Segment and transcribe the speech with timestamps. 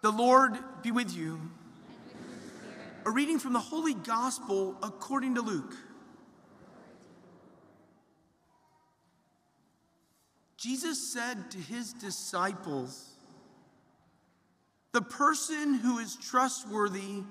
[0.00, 1.40] The Lord be with you.
[3.04, 5.74] A reading from the Holy Gospel according to Luke.
[10.56, 13.10] Jesus said to his disciples,
[14.92, 17.22] The person who is trustworthy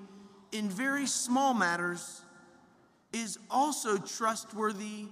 [0.52, 2.22] in very small matters
[3.12, 5.06] is also trustworthy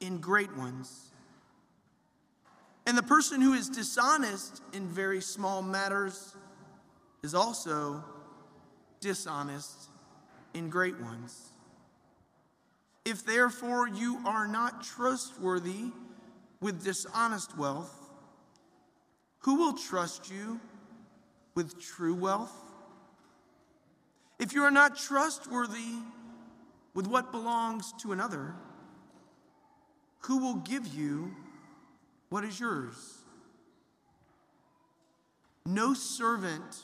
[0.00, 1.10] in great ones.
[2.86, 6.34] And the person who is dishonest in very small matters
[7.22, 8.04] is also
[9.00, 9.88] dishonest
[10.54, 11.50] in great ones.
[13.04, 15.92] If therefore you are not trustworthy
[16.60, 17.98] with dishonest wealth,
[19.40, 20.60] who will trust you
[21.54, 22.52] with true wealth?
[24.38, 25.98] If you are not trustworthy
[26.94, 28.54] with what belongs to another,
[30.20, 31.34] who will give you
[32.28, 32.94] what is yours?
[35.66, 36.82] No servant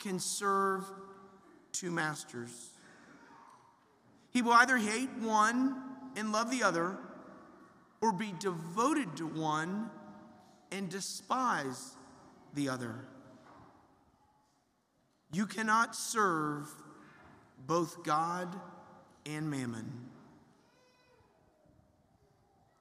[0.00, 0.84] can serve
[1.72, 2.70] two masters.
[4.30, 5.80] He will either hate one
[6.16, 6.96] and love the other,
[8.00, 9.90] or be devoted to one
[10.72, 11.96] and despise
[12.54, 12.94] the other.
[15.32, 16.66] You cannot serve
[17.66, 18.48] both God
[19.26, 20.08] and mammon.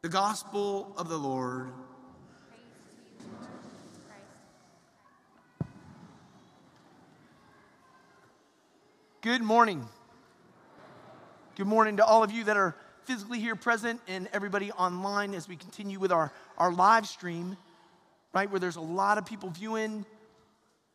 [0.01, 1.71] The gospel of the Lord.
[9.29, 9.87] Good morning.
[11.55, 15.47] Good morning to all of you that are physically here present and everybody online as
[15.47, 17.55] we continue with our, our live stream,
[18.33, 18.49] right?
[18.49, 20.03] Where there's a lot of people viewing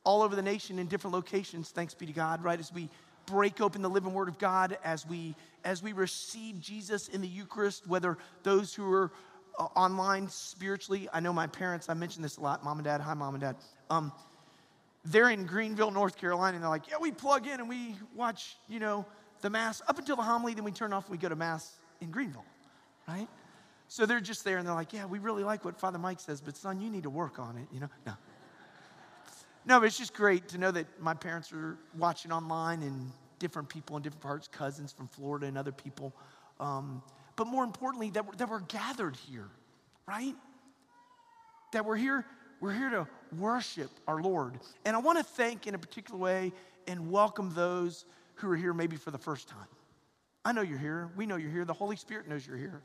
[0.02, 2.58] all over the nation in different locations, thanks be to God, right?
[2.58, 2.88] As we
[3.26, 7.28] break open the living word of God, as we as we receive Jesus in the
[7.28, 9.12] Eucharist, whether those who are
[9.60, 13.00] uh, online spiritually, I know my parents, I mentioned this a lot, mom and dad,
[13.00, 13.54] hi mom and dad.
[13.90, 14.10] Um,
[15.04, 18.56] they're in Greenville, North Carolina, and they're like, yeah, we plug in and we watch,
[18.68, 19.04] you know,
[19.42, 21.78] the Mass up until the homily, then we turn off and we go to Mass
[22.00, 22.46] in Greenville,
[23.06, 23.28] right?
[23.88, 26.40] So they're just there and they're like, yeah, we really like what Father Mike says,
[26.40, 27.88] but son, you need to work on it, you know?
[28.06, 28.14] No.
[29.66, 33.68] No, but it's just great to know that my parents are watching online and different
[33.68, 36.14] people in different parts, cousins from Florida and other people.
[36.60, 37.02] Um,
[37.36, 39.48] but more importantly, that we're, that we're gathered here,
[40.06, 40.34] right?
[41.72, 42.26] That we're here
[42.64, 43.06] we're here to
[43.38, 44.58] worship our Lord.
[44.86, 46.50] And I want to thank in a particular way
[46.86, 49.66] and welcome those who are here maybe for the first time.
[50.46, 51.10] I know you're here.
[51.14, 51.66] We know you're here.
[51.66, 52.80] The Holy Spirit knows you're here.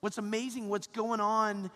[0.00, 1.70] What's amazing, what's going on,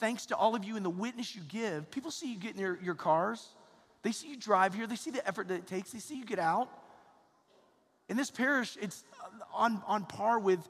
[0.00, 2.62] thanks to all of you and the witness you give, people see you get in
[2.62, 3.46] your, your cars.
[4.00, 4.86] They see you drive here.
[4.86, 5.92] They see the effort that it takes.
[5.92, 6.70] They see you get out.
[8.08, 9.04] In this parish, it's
[9.52, 10.66] on, on par with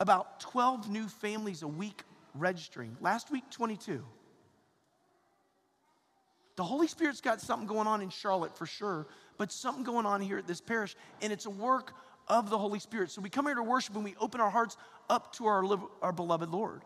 [0.00, 2.02] about 12 new families a week
[2.34, 2.96] registering.
[3.00, 4.04] Last week, 22.
[6.60, 9.06] The Holy Spirit's got something going on in Charlotte for sure,
[9.38, 11.94] but something going on here at this parish, and it's a work
[12.28, 13.10] of the Holy Spirit.
[13.10, 14.76] So we come here to worship and we open our hearts
[15.08, 15.64] up to our,
[16.02, 16.82] our beloved Lord.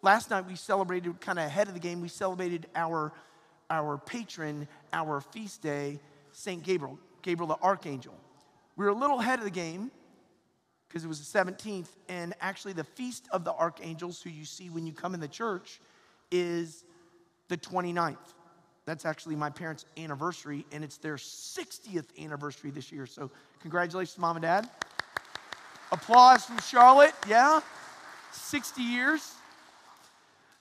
[0.00, 3.12] Last night we celebrated, kind of ahead of the game, we celebrated our,
[3.68, 6.00] our patron, our feast day,
[6.32, 6.62] St.
[6.62, 8.14] Gabriel, Gabriel the Archangel.
[8.76, 9.90] We were a little ahead of the game
[10.88, 14.70] because it was the 17th, and actually the Feast of the Archangels, who you see
[14.70, 15.82] when you come in the church,
[16.30, 16.82] is
[17.48, 18.16] the 29th.
[18.86, 23.06] That's actually my parents' anniversary, and it's their 60th anniversary this year.
[23.06, 23.30] So,
[23.60, 24.68] congratulations, mom and dad.
[25.90, 27.60] Applause from Charlotte, yeah?
[28.32, 29.34] 60 years.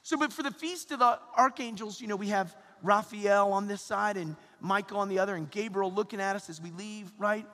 [0.03, 3.81] So, but for the Feast of the Archangels, you know, we have Raphael on this
[3.81, 7.45] side and Michael on the other, and Gabriel looking at us as we leave, right?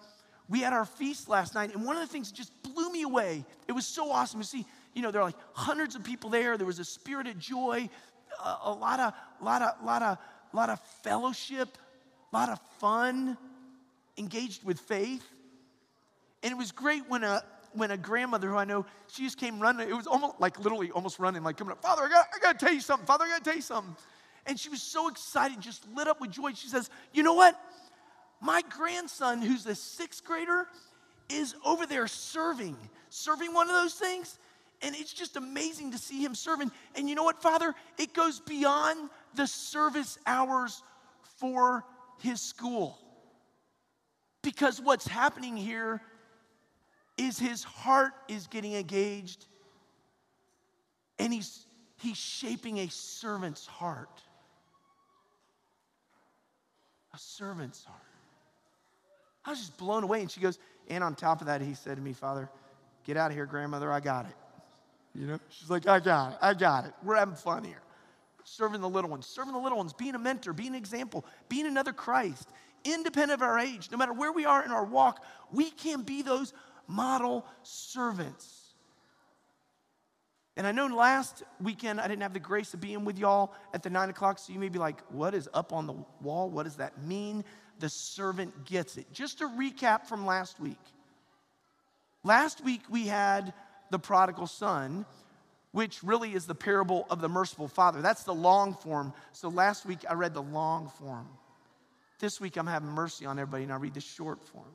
[0.50, 3.04] We had our feast last night, and one of the things that just blew me
[3.04, 3.46] away.
[3.68, 6.58] It was so awesome to see, you know, there are like hundreds of people there.
[6.58, 7.90] There was a spirit of joy,
[8.44, 10.18] a, a lot of, a lot of, a lot of,
[10.52, 11.78] a lot of fellowship,
[12.32, 13.38] a lot of fun,
[14.18, 15.26] engaged with faith.
[16.44, 17.44] And it was great when a
[17.74, 19.88] when a grandmother who I know, she just came running.
[19.88, 22.60] It was almost like literally almost running, like coming up, Father, I got, I got
[22.60, 23.06] to tell you something.
[23.06, 23.96] Father, I got to tell you something.
[24.46, 26.54] And she was so excited, just lit up with joy.
[26.54, 27.60] She says, You know what?
[28.42, 30.68] My grandson, who's a sixth grader,
[31.30, 32.76] is over there serving,
[33.10, 34.40] serving one of those things.
[34.82, 36.72] And it's just amazing to see him serving.
[36.96, 37.76] And you know what, Father?
[37.98, 40.84] It goes beyond the service hours
[41.38, 41.84] for
[42.22, 42.98] his school.
[44.42, 46.02] Because what's happening here
[47.18, 49.46] is his heart is getting engaged
[51.20, 51.66] and he's,
[51.98, 54.22] he's shaping a servant's heart.
[57.14, 58.00] A servant's heart.
[59.46, 60.22] I was just blown away.
[60.22, 62.50] And she goes, and on top of that, he said to me, Father,
[63.04, 64.36] get out of here, grandmother, I got it.
[65.20, 66.94] You know, she's like, I got it, I got it.
[67.04, 67.82] We're having fun here.
[68.46, 71.66] serving the little ones, serving the little ones, being a mentor, being an example, being
[71.66, 72.48] another Christ,
[72.86, 75.22] independent of our age, no matter where we are in our walk,
[75.52, 76.54] we can be those
[76.88, 78.74] model servants.
[80.56, 83.84] And I know last weekend I didn't have the grace of being with y'all at
[83.84, 86.50] the nine o'clock, so you may be like, what is up on the wall?
[86.50, 87.44] What does that mean?
[87.80, 89.12] The servant gets it.
[89.12, 90.80] Just a recap from last week.
[92.24, 93.54] Last week we had
[93.90, 95.06] the prodigal son,
[95.72, 98.02] which really is the parable of the merciful father.
[98.02, 99.14] That's the long form.
[99.34, 101.28] So last week I read the long form.
[102.20, 104.66] This week I'm having mercy on everybody and I read the short form.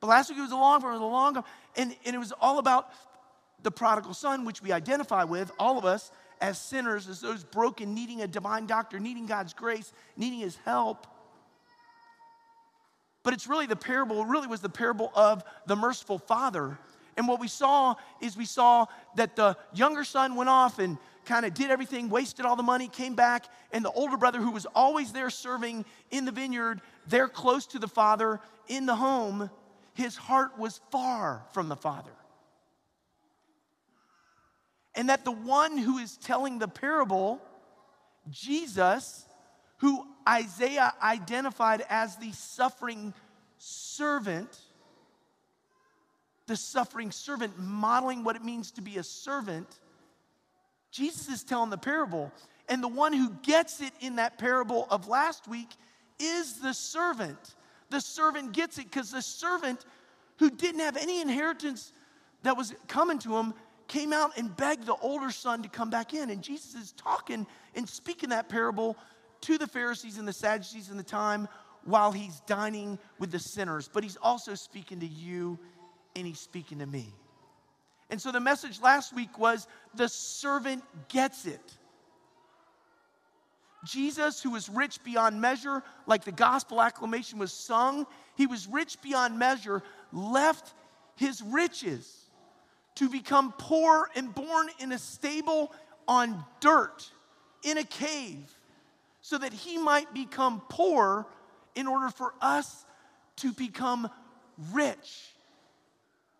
[0.00, 1.44] But last week it was the long form, it was the long,
[1.76, 2.90] and, and it was all about
[3.62, 6.10] the prodigal son, which we identify with, all of us
[6.40, 11.06] as sinners, as those broken, needing a divine doctor, needing God's grace, needing his help.
[13.22, 16.78] But it's really the parable, it really was the parable of the merciful father.
[17.16, 18.86] And what we saw is we saw
[19.16, 22.88] that the younger son went off and kind of did everything, wasted all the money,
[22.88, 27.28] came back, and the older brother, who was always there serving in the vineyard, there
[27.28, 29.50] close to the father in the home,
[29.94, 32.12] his heart was far from the father.
[34.94, 37.40] And that the one who is telling the parable,
[38.30, 39.26] Jesus,
[39.78, 43.14] who Isaiah identified as the suffering
[43.58, 44.58] servant,
[46.46, 49.68] the suffering servant, modeling what it means to be a servant,
[50.90, 52.32] Jesus is telling the parable.
[52.68, 55.68] And the one who gets it in that parable of last week
[56.18, 57.54] is the servant.
[57.90, 59.84] The servant gets it because the servant
[60.38, 61.92] who didn't have any inheritance
[62.42, 63.54] that was coming to him
[63.88, 66.30] came out and begged the older son to come back in.
[66.30, 68.96] And Jesus is talking and speaking that parable
[69.42, 71.48] to the Pharisees and the Sadducees in the time
[71.84, 73.90] while he's dining with the sinners.
[73.92, 75.58] But he's also speaking to you
[76.16, 77.12] and he's speaking to me.
[78.10, 81.76] And so the message last week was the servant gets it.
[83.84, 88.06] Jesus, who was rich beyond measure, like the gospel acclamation was sung,
[88.36, 89.82] he was rich beyond measure,
[90.12, 90.74] left
[91.16, 92.26] his riches
[92.96, 95.72] to become poor and born in a stable
[96.06, 97.10] on dirt
[97.62, 98.56] in a cave
[99.20, 101.26] so that he might become poor
[101.74, 102.84] in order for us
[103.36, 104.08] to become
[104.72, 105.32] rich.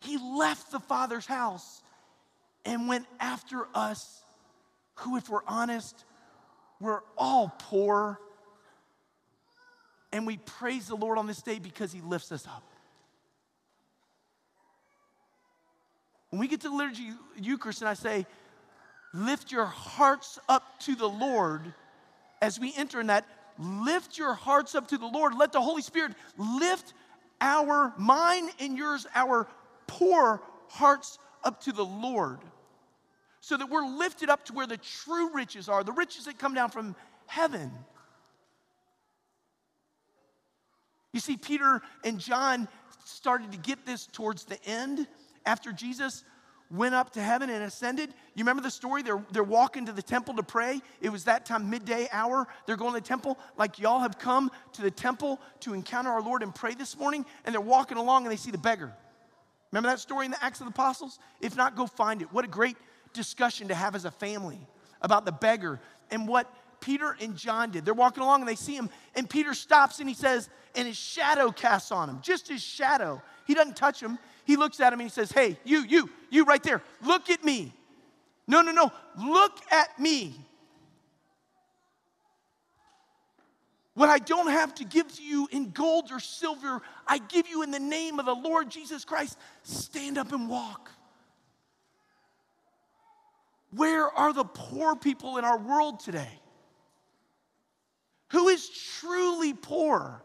[0.02, 1.82] He left the Father's house
[2.64, 4.22] and went after us,
[4.96, 6.04] who, if we're honest,
[6.80, 8.18] we're all poor.
[10.12, 12.62] And we praise the Lord on this day because he lifts us up.
[16.30, 17.10] When we get to the liturgy
[17.40, 18.26] Eucharist and I say,
[19.14, 21.60] lift your hearts up to the Lord,
[22.40, 23.26] as we enter in that,
[23.58, 25.34] lift your hearts up to the Lord.
[25.34, 26.94] Let the Holy Spirit lift
[27.40, 29.46] our, mine and yours, our
[29.86, 32.38] poor hearts up to the Lord.
[33.40, 36.54] So that we're lifted up to where the true riches are, the riches that come
[36.54, 36.94] down from
[37.26, 37.72] heaven.
[41.12, 42.68] You see, Peter and John
[43.04, 45.06] started to get this towards the end
[45.44, 46.24] after Jesus
[46.72, 48.08] went up to heaven and ascended.
[48.34, 49.02] You remember the story?
[49.02, 50.80] They're, they're walking to the temple to pray.
[51.02, 52.48] It was that time, midday hour.
[52.66, 56.22] They're going to the temple, like y'all have come to the temple to encounter our
[56.22, 57.26] Lord and pray this morning.
[57.44, 58.94] And they're walking along and they see the beggar.
[59.72, 61.18] Remember that story in the Acts of the Apostles?
[61.40, 62.32] If not, go find it.
[62.32, 62.76] What a great
[63.12, 64.60] discussion to have as a family
[65.00, 65.80] about the beggar
[66.10, 67.84] and what Peter and John did.
[67.84, 70.96] They're walking along and they see him, and Peter stops and he says, and his
[70.96, 73.22] shadow casts on him, just his shadow.
[73.46, 76.44] He doesn't touch him, he looks at him and he says, Hey, you, you, you
[76.44, 77.72] right there, look at me.
[78.46, 80.34] No, no, no, look at me.
[83.94, 87.62] What I don't have to give to you in gold or silver, I give you
[87.62, 89.38] in the name of the Lord Jesus Christ.
[89.64, 90.90] Stand up and walk.
[93.74, 96.40] Where are the poor people in our world today?
[98.30, 98.68] Who is
[99.00, 100.22] truly poor?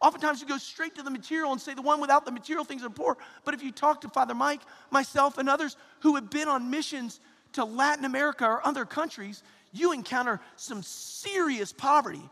[0.00, 2.82] Oftentimes you go straight to the material and say the one without the material things
[2.84, 3.18] are poor.
[3.44, 7.20] But if you talk to Father Mike, myself, and others who have been on missions
[7.52, 12.22] to Latin America or other countries, you encounter some serious poverty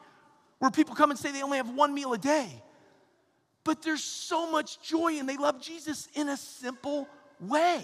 [0.59, 2.63] where people come and say they only have one meal a day.
[3.65, 7.09] But there's so much joy and they love Jesus in a simple
[7.41, 7.83] way.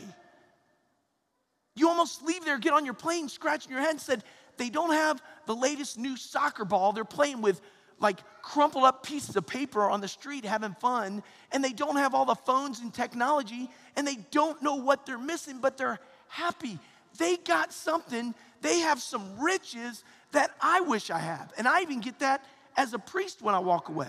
[1.77, 4.25] You almost leave there, get on your plane, scratching your head, and said,
[4.57, 6.93] they don't have the latest new soccer ball.
[6.93, 7.61] They're playing with
[8.01, 12.15] like crumpled up pieces of paper on the street having fun, and they don't have
[12.15, 16.79] all the phones and technology, and they don't know what they're missing, but they're happy.
[17.19, 18.35] They got something,
[18.65, 20.03] they have some riches
[20.33, 21.53] that I wish I have.
[21.59, 22.45] And I even get that
[22.77, 24.09] as a priest when I walk away.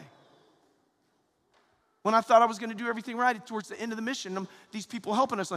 [2.04, 4.02] When I thought I was going to do everything right towards the end of the
[4.02, 5.52] mission, these people helping us.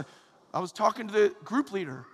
[0.53, 2.05] I was talking to the group leader,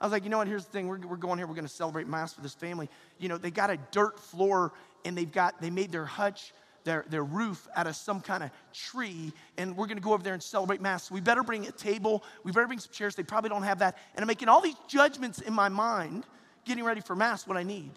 [0.00, 0.46] I was like, you know what?
[0.46, 0.86] Here's the thing.
[0.86, 1.46] We're, we're going here.
[1.48, 2.88] We're going to celebrate Mass for this family.
[3.18, 4.72] You know, they got a dirt floor
[5.04, 6.52] and they've got, they made their hutch,
[6.88, 9.30] their, their roof out of some kind of tree.
[9.58, 11.10] And we're to go over there and celebrate Mass.
[11.10, 12.24] We better bring a table.
[12.44, 13.14] We better bring some chairs.
[13.14, 13.98] They probably don't have that.
[14.14, 16.24] And I'm making all these judgments in my mind,
[16.64, 17.90] getting ready for Mass, what I need.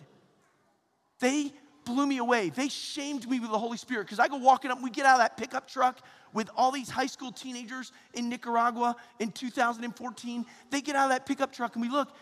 [1.22, 1.54] They
[1.86, 2.50] blew me away.
[2.50, 5.14] They shamed me with the Holy Spirit because I go walking up, we get out
[5.14, 6.02] of that pickup truck
[6.34, 10.46] with all these high school teenagers in Nicaragua in 2014.
[10.70, 12.14] They get out of that pickup truck and we look.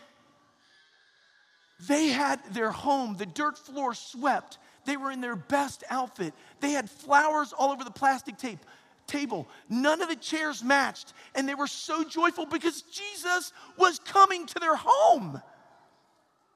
[1.88, 4.58] They had their home, the dirt floor swept.
[4.90, 6.34] They were in their best outfit.
[6.58, 8.58] They had flowers all over the plastic tape
[9.06, 9.46] table.
[9.68, 11.12] None of the chairs matched.
[11.36, 15.40] And they were so joyful because Jesus was coming to their home.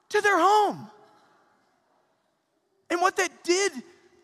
[0.09, 0.89] To their home.
[2.89, 3.71] And what that did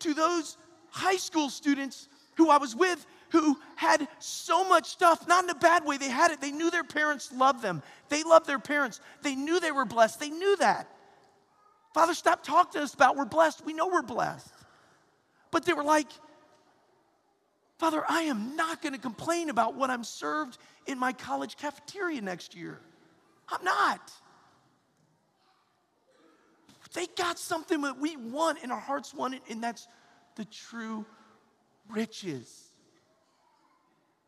[0.00, 0.58] to those
[0.90, 5.54] high school students who I was with, who had so much stuff, not in a
[5.54, 6.40] bad way, they had it.
[6.42, 7.82] They knew their parents loved them.
[8.10, 9.00] They loved their parents.
[9.22, 10.20] They knew they were blessed.
[10.20, 10.86] They knew that.
[11.94, 13.64] Father, stop talking to us about we're blessed.
[13.64, 14.52] We know we're blessed.
[15.50, 16.08] But they were like,
[17.78, 20.56] Father, I am not going to complain about what I'm served
[20.86, 22.80] in my college cafeteria next year.
[23.48, 24.12] I'm not.
[26.94, 29.88] They got something that we want and our hearts want it, and that's
[30.36, 31.06] the true
[31.88, 32.71] riches.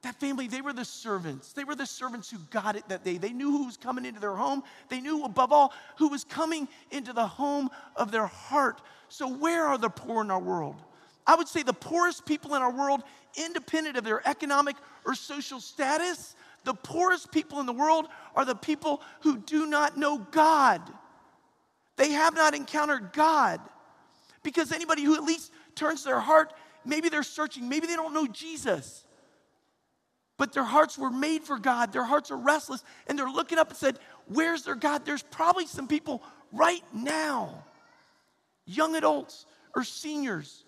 [0.05, 1.55] That family, they were the servants.
[1.55, 3.17] They were the servants who got it that day.
[3.17, 4.63] They knew who was coming into their home.
[4.91, 8.83] They knew, above all, who was coming into the home of their heart.
[9.09, 10.77] So, where are the poor in our world?
[11.27, 13.03] I would say the poorest people in our world,
[13.35, 18.07] independent of their economic or social status, the poorest people in the world
[18.37, 20.83] are the people who do not know God.
[21.97, 23.59] They have not encountered God.
[24.43, 26.53] Because anybody who at least turns their heart,
[26.85, 29.04] maybe they're searching, maybe they don't know Jesus.
[30.37, 31.93] But their hearts were made for God.
[31.93, 32.83] Their hearts are restless.
[33.07, 35.05] And they're looking up and said, Where's their God?
[35.05, 36.23] There's probably some people
[36.53, 37.65] right now,
[38.67, 40.65] young adults or seniors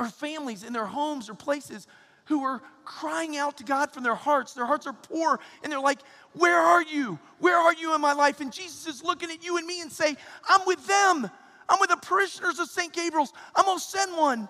[0.00, 1.86] or families in their homes or places
[2.26, 4.54] who are crying out to God from their hearts.
[4.54, 6.00] Their hearts are poor, and they're like,
[6.34, 7.18] Where are you?
[7.40, 8.40] Where are you in my life?
[8.40, 10.16] And Jesus is looking at you and me and say,
[10.48, 11.30] I'm with them.
[11.68, 12.92] I'm with the parishioners of St.
[12.92, 13.32] Gabriel's.
[13.54, 14.48] I'm gonna send one.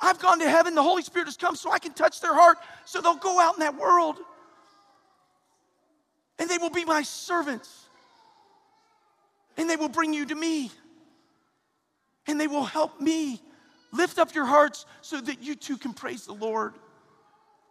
[0.00, 0.74] I've gone to heaven.
[0.74, 3.54] The Holy Spirit has come so I can touch their heart so they'll go out
[3.54, 4.16] in that world.
[6.38, 7.86] And they will be my servants.
[9.56, 10.70] And they will bring you to me.
[12.26, 13.40] And they will help me
[13.94, 16.74] Lift up your hearts so that you too can praise the Lord.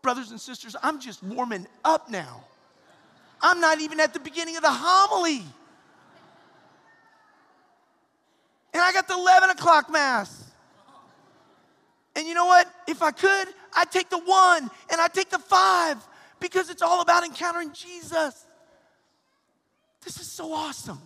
[0.01, 2.45] Brothers and sisters, I'm just warming up now.
[3.41, 5.43] I'm not even at the beginning of the homily.
[8.73, 10.49] And I got the 11 o'clock Mass.
[12.15, 12.72] And you know what?
[12.87, 15.97] If I could, I'd take the one and I'd take the five
[16.39, 18.45] because it's all about encountering Jesus.
[20.03, 21.01] This is so awesome.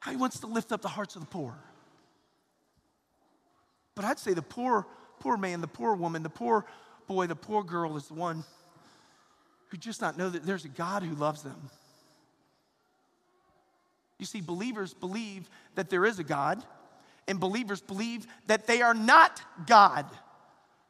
[0.00, 1.54] How he wants to lift up the hearts of the poor.
[3.94, 4.86] But I'd say the poor,
[5.20, 6.64] poor man, the poor woman, the poor
[7.06, 8.44] boy, the poor girl is the one
[9.68, 11.70] who just not know that there's a God who loves them.
[14.18, 16.62] You see, believers believe that there is a God,
[17.28, 20.06] and believers believe that they are not God.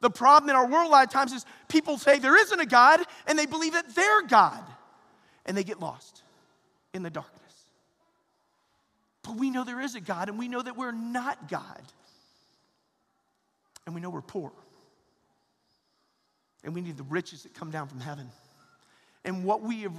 [0.01, 2.67] The problem in our world a lot of times is people say there isn't a
[2.67, 4.65] God, and they believe that they're God,
[5.45, 6.23] and they get lost
[6.95, 7.35] in the darkness.
[9.23, 11.83] But we know there is a God, and we know that we're not God
[13.89, 14.53] and we know we're poor.
[16.63, 18.29] And we need the riches that come down from heaven.
[19.25, 19.95] And what we have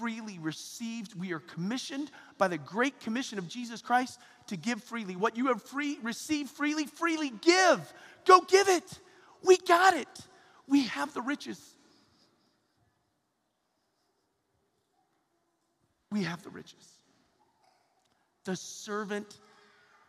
[0.00, 5.14] freely received, we are commissioned by the great commission of Jesus Christ to give freely.
[5.14, 7.92] What you have free, received freely, freely give.
[8.24, 8.98] Go give it.
[9.44, 10.08] We got it.
[10.66, 11.60] We have the riches.
[16.10, 16.88] We have the riches.
[18.44, 19.38] The servant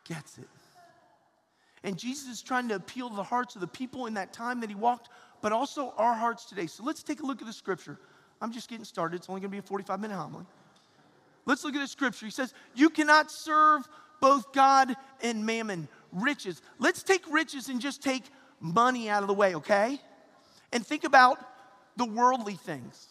[0.07, 0.47] gets it.
[1.83, 4.61] And Jesus is trying to appeal to the hearts of the people in that time
[4.61, 5.09] that he walked,
[5.41, 6.67] but also our hearts today.
[6.67, 7.99] So let's take a look at the scripture.
[8.41, 9.17] I'm just getting started.
[9.17, 10.45] It's only going to be a 45 minute homily.
[11.45, 12.25] Let's look at the scripture.
[12.25, 13.87] He says, You cannot serve
[14.19, 16.61] both God and mammon, riches.
[16.79, 18.23] Let's take riches and just take
[18.59, 19.99] money out of the way, okay?
[20.71, 21.39] And think about
[21.97, 23.07] the worldly things.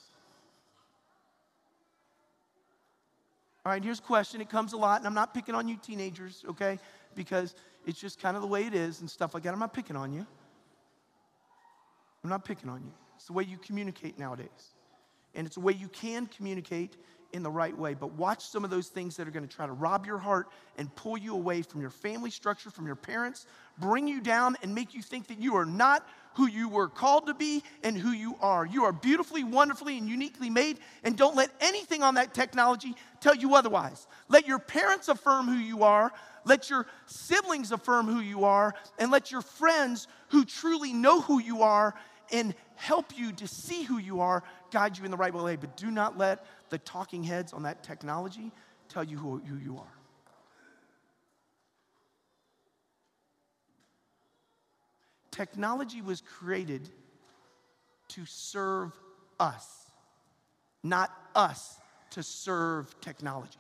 [3.64, 4.40] All right, here's a question.
[4.40, 6.78] It comes a lot, and I'm not picking on you teenagers, okay?
[7.14, 7.54] Because
[7.86, 9.52] it's just kind of the way it is and stuff like that.
[9.52, 10.26] I'm not picking on you.
[12.24, 12.92] I'm not picking on you.
[13.16, 14.48] It's the way you communicate nowadays.
[15.34, 16.96] And it's a way you can communicate
[17.32, 17.94] in the right way.
[17.94, 20.48] But watch some of those things that are going to try to rob your heart
[20.76, 23.46] and pull you away from your family structure, from your parents,
[23.78, 27.26] bring you down and make you think that you are not who you were called
[27.26, 28.64] to be and who you are.
[28.64, 33.34] You are beautifully, wonderfully, and uniquely made, and don't let anything on that technology tell
[33.34, 34.06] you otherwise.
[34.28, 36.12] Let your parents affirm who you are,
[36.44, 41.40] let your siblings affirm who you are, and let your friends who truly know who
[41.40, 41.94] you are
[42.32, 45.56] and help you to see who you are guide you in the right way.
[45.56, 48.52] But do not let the talking heads on that technology
[48.88, 49.92] tell you who, who you are.
[55.30, 56.88] Technology was created
[58.08, 58.92] to serve
[59.38, 59.66] us,
[60.82, 61.76] not us
[62.10, 63.58] to serve technology.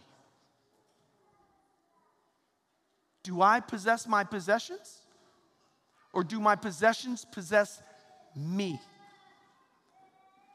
[3.22, 4.98] Do I possess my possessions?
[6.12, 7.80] Or do my possessions possess
[8.34, 8.80] me?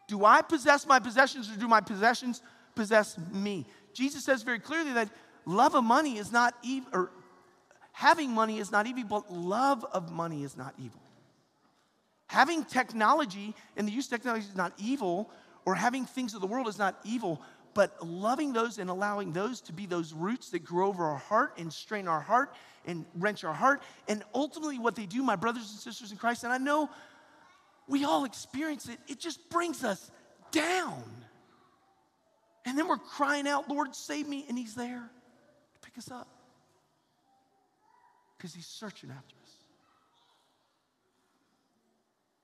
[0.08, 2.42] Do I possess my possessions or do my possessions
[2.76, 3.66] possess me?
[3.94, 5.10] Jesus says very clearly that
[5.46, 7.12] love of money is not evil, or
[7.92, 11.02] having money is not evil, but love of money is not evil.
[12.28, 15.30] Having technology and the use of technology is not evil,
[15.66, 17.42] or having things of the world is not evil,
[17.74, 21.54] but loving those and allowing those to be those roots that grow over our heart
[21.58, 22.54] and strain our heart
[22.86, 23.82] and wrench our heart.
[24.08, 26.90] And ultimately, what they do, my brothers and sisters in Christ, and I know
[27.88, 30.12] we all experience it, it just brings us
[30.52, 31.04] down.
[32.66, 34.46] And then we're crying out, Lord, save me.
[34.50, 35.04] And He's there
[35.74, 36.28] to pick us up
[38.38, 39.52] because He's searching after us.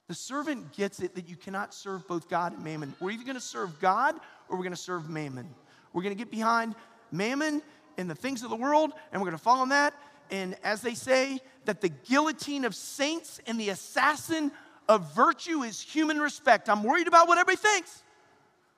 [0.08, 2.94] The servant gets it that you cannot serve both God and mammon.
[3.00, 4.16] We're either going to serve God
[4.50, 5.48] or we're going to serve mammon.
[5.94, 6.76] We're going to get behind
[7.12, 7.62] mammon
[7.98, 9.94] and the things of the world, and we're going to follow that.
[10.30, 14.52] And as they say, that the guillotine of saints and the assassin
[14.88, 16.70] of virtue is human respect.
[16.70, 18.04] I'm worried about what everybody thinks.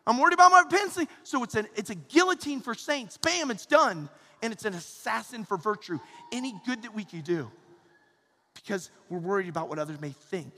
[0.05, 1.10] I'm worried about my repentance.
[1.24, 3.17] So it's, an, it's a guillotine for saints.
[3.17, 4.10] Bam, it's done.
[4.41, 6.00] And it's an assassin for virtue.
[6.31, 7.50] Any good that we can do
[8.53, 10.53] because we're worried about what others may think.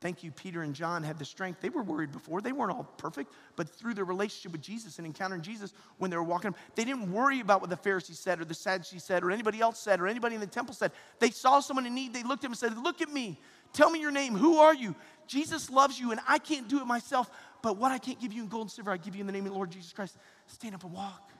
[0.00, 1.60] Thank you, Peter and John had the strength.
[1.60, 2.40] They were worried before.
[2.40, 6.16] They weren't all perfect, but through their relationship with Jesus and encountering Jesus when they
[6.16, 9.32] were walking, they didn't worry about what the Pharisees said or the Sadducees said or
[9.32, 10.92] anybody else said or anybody in the temple said.
[11.18, 12.14] They saw someone in need.
[12.14, 13.40] They looked at him and said, Look at me.
[13.72, 14.36] Tell me your name.
[14.36, 14.94] Who are you?
[15.26, 17.28] Jesus loves you, and I can't do it myself,
[17.60, 19.32] but what I can't give you in gold and silver, I give you in the
[19.32, 20.16] name of the Lord Jesus Christ.
[20.46, 21.30] Stand up and walk.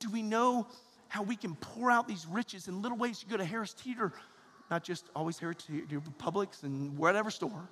[0.00, 0.66] Do we know
[1.08, 3.22] how we can pour out these riches in little ways?
[3.22, 4.12] You go to Harris Teeter
[4.72, 7.68] not just always here to your Publix and whatever store,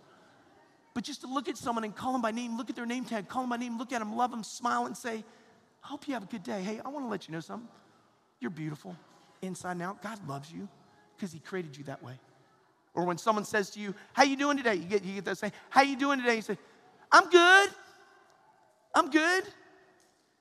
[0.93, 3.07] but just to look at someone and call them by name, look at their name
[3.07, 5.25] tag, call them by name, look at them, love them, smile, and say,
[5.83, 6.61] I hope you have a good day.
[6.61, 7.71] Hey, I want to let you know something.
[8.39, 8.95] You're beautiful
[9.41, 10.03] inside and out.
[10.03, 10.69] God loves you
[11.17, 12.13] because He created you that way.
[12.93, 14.75] Or when someone says to you, How you doing today?
[14.75, 16.37] You get, you get that saying, How you doing today?
[16.37, 16.59] You say,
[17.11, 17.71] I'm good.
[18.95, 19.45] I'm good.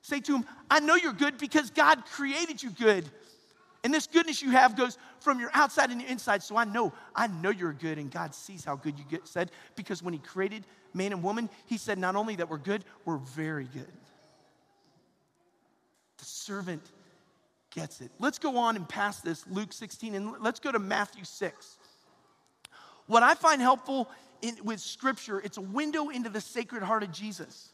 [0.02, 3.06] Say to him, I know you're good because God created you good.
[3.82, 6.42] And this goodness you have goes from your outside and your inside.
[6.42, 9.50] So I know, I know you're good, and God sees how good you get said
[9.74, 13.16] because when He created man and woman, He said not only that we're good, we're
[13.16, 13.92] very good.
[16.18, 16.82] The servant
[17.70, 18.10] gets it.
[18.18, 21.78] Let's go on and pass this, Luke 16, and let's go to Matthew 6.
[23.06, 24.10] What I find helpful
[24.42, 27.70] in, with Scripture, it's a window into the sacred heart of Jesus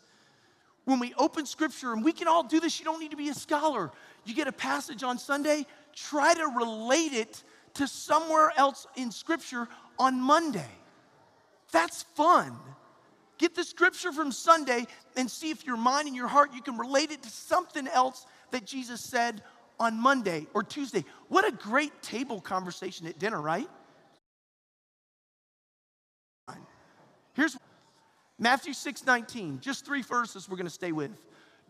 [0.87, 3.29] when we open scripture, and we can all do this, you don't need to be
[3.29, 3.91] a scholar.
[4.25, 5.67] You get a passage on Sunday,
[5.97, 7.43] try to relate it
[7.75, 9.67] to somewhere else in Scripture
[9.99, 10.71] on Monday.
[11.73, 12.57] That's fun.
[13.39, 16.79] Get the scripture from Sunday and see if your mind and your heart you can
[16.79, 19.43] relate it to something else that Jesus said
[19.79, 21.05] on Monday or Tuesday.
[21.29, 23.69] What a great table conversation at dinner, right?
[27.35, 27.59] Here's
[28.39, 31.11] Matthew 6 19, just three verses we're going to stay with.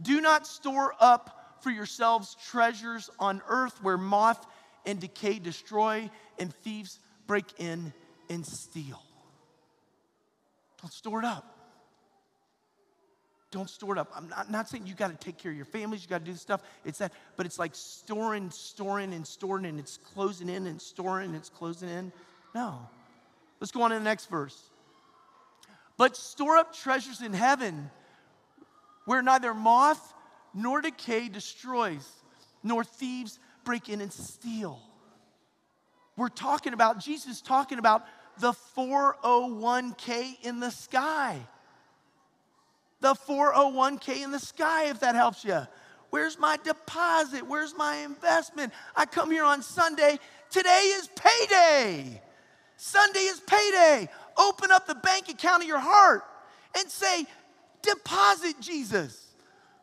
[0.00, 4.46] Do not store up for yourselves treasures on earth where moth
[4.84, 7.92] and decay destroy and thieves break in
[8.30, 9.02] and steal.
[10.80, 11.52] Don't store it up.
[13.50, 14.12] Don't store it up.
[14.14, 16.30] I'm not, not saying you got to take care of your families, you got to
[16.30, 16.62] do stuff.
[16.84, 21.26] It's that, but it's like storing, storing, and storing, and it's closing in and storing,
[21.28, 22.12] and it's closing in.
[22.54, 22.88] No.
[23.60, 24.70] Let's go on to the next verse.
[25.96, 27.90] But store up treasures in heaven
[29.06, 30.12] where neither moth
[30.56, 32.08] nor decay destroys,
[32.62, 34.80] nor thieves break in and steal.
[36.16, 38.06] We're talking about, Jesus talking about
[38.38, 41.38] the 401k in the sky.
[43.00, 45.60] The 401k in the sky, if that helps you.
[46.08, 47.46] Where's my deposit?
[47.46, 48.72] Where's my investment?
[48.96, 50.18] I come here on Sunday.
[50.50, 52.22] Today is payday.
[52.78, 54.08] Sunday is payday.
[54.38, 56.22] Open up the bank account of your heart
[56.78, 57.26] and say,
[57.82, 59.25] deposit Jesus.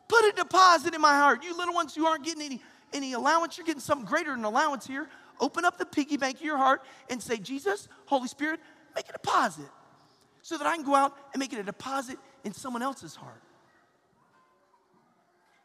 [0.08, 1.44] Put a deposit in my heart.
[1.44, 2.62] You little ones you aren't getting any,
[2.92, 5.08] any allowance, you're getting something greater than allowance here.
[5.40, 8.60] Open up the piggy bank of your heart and say, Jesus, Holy Spirit,
[8.94, 9.66] make a deposit
[10.42, 13.42] so that I can go out and make it a deposit in someone else's heart.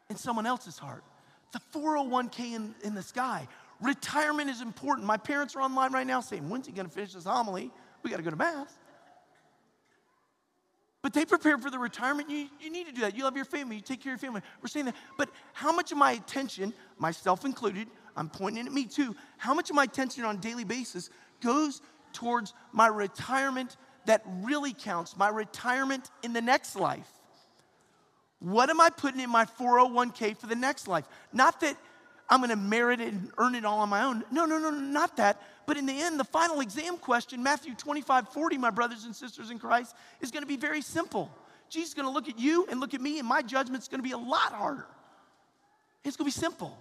[0.08, 1.04] In someone else's heart.
[1.52, 3.46] The 401k in, in the sky.
[3.80, 5.06] Retirement is important.
[5.06, 7.70] My parents are online right now saying, When's he to finish this homily?
[8.02, 8.72] We got to go to Mass.
[11.10, 12.30] But they prepare for the retirement.
[12.30, 13.16] You, you need to do that.
[13.16, 13.74] You love your family.
[13.74, 14.42] You take care of your family.
[14.62, 14.94] We're saying that.
[15.18, 19.70] But how much of my attention, myself included, I'm pointing at me too, how much
[19.70, 21.10] of my attention on a daily basis
[21.42, 27.10] goes towards my retirement that really counts, my retirement in the next life?
[28.38, 31.06] What am I putting in my 401k for the next life?
[31.32, 31.76] Not that
[32.30, 34.24] I'm going to merit it and earn it all on my own.
[34.30, 35.42] No, no, no, not that.
[35.66, 39.50] But in the end, the final exam question, Matthew 25, 40, my brothers and sisters
[39.50, 41.28] in Christ, is going to be very simple.
[41.68, 43.98] Jesus is going to look at you and look at me, and my judgment's going
[43.98, 44.86] to be a lot harder.
[46.04, 46.78] It's going to be simple.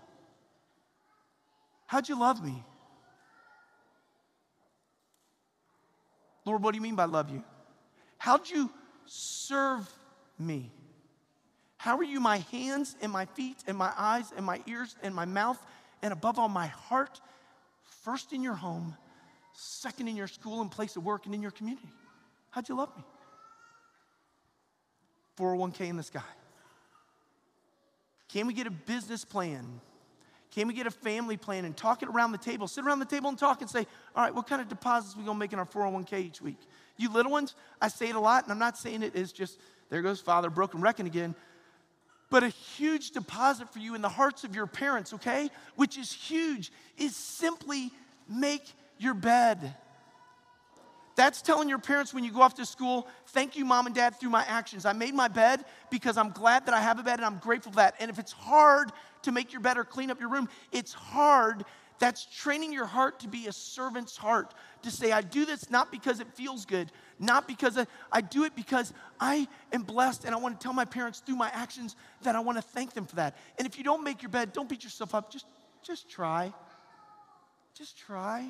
[1.88, 2.64] How'd you love me?
[6.46, 7.44] Lord, what do you mean by love you?
[8.18, 8.70] How'd you
[9.06, 9.92] serve
[10.38, 10.72] me?
[11.80, 15.15] How are you my hands and my feet and my eyes and my ears and
[15.15, 15.58] my mouth
[16.02, 17.22] and above all my heart?
[18.04, 18.98] First in your home,
[19.54, 21.88] second in your school and place of work and in your community.
[22.50, 23.04] How'd you love me?
[25.38, 26.20] 401k in the sky.
[28.28, 29.80] Can we get a business plan?
[30.52, 32.68] Can we get a family plan and talk it around the table?
[32.68, 33.88] Sit around the table and talk and say,
[34.18, 36.60] all right, what kind of deposits we gonna make in our 401k each week?
[36.98, 39.58] You little ones, I say it a lot, and I'm not saying it is just,
[39.89, 41.36] there goes Father, broken reckon again
[42.30, 45.50] but a huge deposit for you in the hearts of your parents, okay?
[45.76, 47.92] Which is huge, is simply
[48.28, 48.63] make
[48.98, 49.76] your bed.
[51.15, 54.20] That's telling your parents when you go off to school, thank you, mom and dad,
[54.20, 54.86] through my actions.
[54.86, 57.74] I made my bed because I'm glad that I have a bed and I'm grateful
[57.74, 57.96] for that.
[58.00, 58.92] And if it's hard
[59.24, 61.65] to make your bed or clean up your room, it's hard.
[62.00, 65.92] That's training your heart to be a servant's heart, to say, I do this not
[65.92, 70.34] because it feels good, not because I, I do it because I am blessed and
[70.34, 73.06] I want to tell my parents through my actions that I want to thank them
[73.06, 73.38] for that.
[73.58, 75.32] And if you don't make your bed, don't beat yourself up.
[75.32, 75.46] Just,
[75.84, 76.54] just try.
[77.78, 78.50] Just try.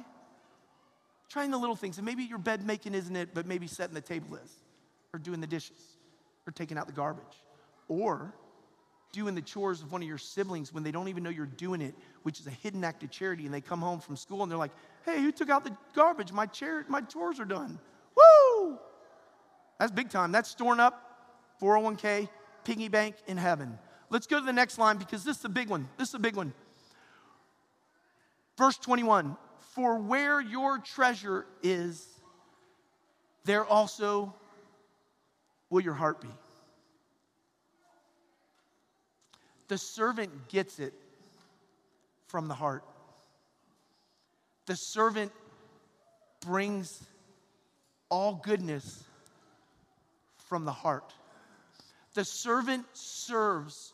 [1.29, 1.97] Trying the little things.
[1.97, 4.51] And maybe your bed making isn't it, but maybe setting the table is,
[5.13, 5.97] or doing the dishes,
[6.47, 7.43] or taking out the garbage,
[7.87, 8.33] or
[9.11, 11.81] doing the chores of one of your siblings when they don't even know you're doing
[11.81, 13.45] it, which is a hidden act of charity.
[13.45, 14.71] And they come home from school and they're like,
[15.05, 16.31] hey, who took out the garbage?
[16.31, 17.79] My, chair, my chores are done.
[18.15, 18.77] Woo!
[19.79, 20.31] That's big time.
[20.31, 22.29] That's storing up 401k,
[22.63, 23.77] piggy bank in heaven.
[24.09, 25.87] Let's go to the next line because this is a big one.
[25.97, 26.53] This is a big one.
[28.57, 29.37] Verse 21
[29.73, 32.05] For where your treasure is,
[33.45, 34.33] there also
[35.69, 36.29] will your heart be.
[39.69, 40.93] The servant gets it
[42.29, 42.83] from the heart.
[44.67, 45.31] The servant
[46.45, 47.03] brings
[48.09, 49.03] all goodness
[50.47, 51.11] from the heart.
[52.13, 53.93] The servant serves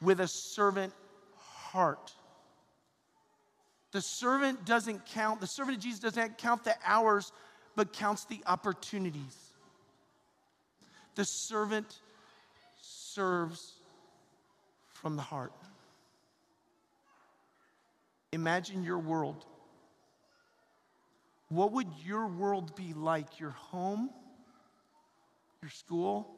[0.00, 0.94] with a servant
[1.36, 2.12] heart.
[3.92, 7.30] The servant doesn't count, the servant of Jesus doesn't count the hours,
[7.76, 9.36] but counts the opportunities.
[11.14, 12.00] The servant
[12.80, 13.74] serves
[14.94, 15.52] from the heart.
[18.34, 19.46] Imagine your world
[21.54, 23.38] what would your world be like?
[23.38, 24.10] Your home,
[25.62, 26.28] your school,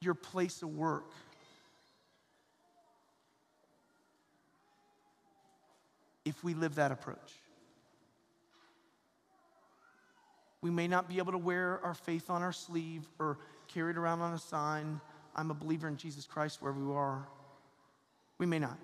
[0.00, 1.10] your place of work?
[6.24, 7.34] If we live that approach,
[10.62, 13.98] we may not be able to wear our faith on our sleeve or carry it
[13.98, 15.02] around on a sign.
[15.36, 17.26] I'm a believer in Jesus Christ wherever we are.
[18.38, 18.78] We may not.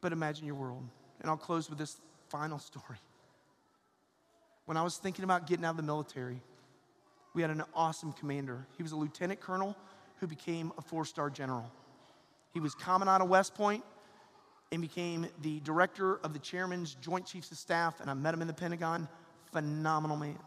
[0.00, 0.82] But imagine your world.
[1.20, 1.96] And I'll close with this
[2.28, 2.98] final story.
[4.66, 6.42] When I was thinking about getting out of the military,
[7.34, 8.66] we had an awesome commander.
[8.76, 9.76] He was a lieutenant colonel
[10.18, 11.70] who became a four star general.
[12.52, 13.84] He was coming out of West Point
[14.72, 18.40] and became the director of the chairman's Joint Chiefs of Staff, and I met him
[18.40, 19.08] in the Pentagon.
[19.52, 20.38] Phenomenal man.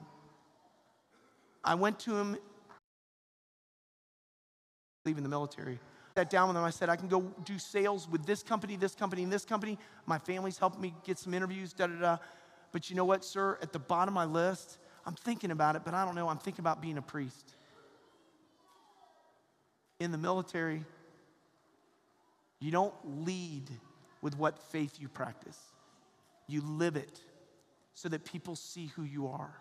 [1.63, 2.37] I went to him
[5.05, 5.79] leaving the military
[6.27, 6.63] down with them.
[6.63, 9.77] I said, I can go do sales with this company, this company, and this company.
[10.05, 12.17] My family's helping me get some interviews, da da da.
[12.71, 13.57] But you know what, sir?
[13.61, 16.27] At the bottom of my list, I'm thinking about it, but I don't know.
[16.27, 17.55] I'm thinking about being a priest.
[19.99, 20.83] In the military,
[22.59, 22.93] you don't
[23.25, 23.69] lead
[24.21, 25.57] with what faith you practice,
[26.47, 27.21] you live it
[27.93, 29.53] so that people see who you are.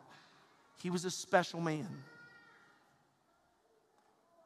[0.81, 1.89] He was a special man.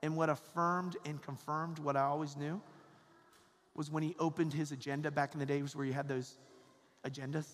[0.03, 2.61] And what affirmed and confirmed what I always knew
[3.75, 6.37] was when he opened his agenda back in the days where you had those
[7.05, 7.47] agendas.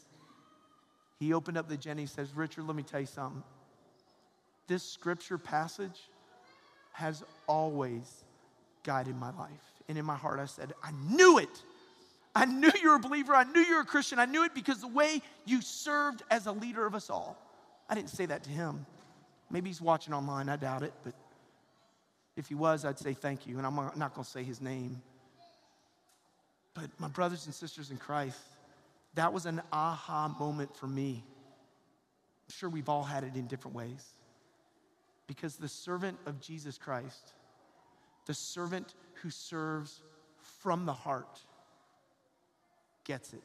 [1.18, 2.00] He opened up the agenda.
[2.00, 3.42] He says, Richard, let me tell you something.
[4.66, 6.00] This scripture passage
[6.92, 8.24] has always
[8.82, 9.50] guided my life.
[9.88, 11.62] And in my heart, I said, I knew it.
[12.34, 13.34] I knew you were a believer.
[13.34, 14.18] I knew you were a Christian.
[14.18, 17.36] I knew it because the way you served as a leader of us all.
[17.88, 18.84] I didn't say that to him.
[19.50, 20.48] Maybe he's watching online.
[20.48, 20.92] I doubt it.
[21.04, 21.14] But
[22.38, 23.58] if he was, I'd say thank you.
[23.58, 25.02] And I'm not going to say his name.
[26.72, 28.40] But my brothers and sisters in Christ,
[29.14, 31.24] that was an aha moment for me.
[31.26, 34.06] I'm sure we've all had it in different ways.
[35.26, 37.32] Because the servant of Jesus Christ,
[38.26, 40.00] the servant who serves
[40.60, 41.40] from the heart,
[43.02, 43.42] gets it.